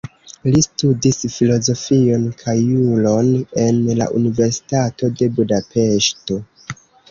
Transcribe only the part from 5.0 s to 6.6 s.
de Budapeŝto.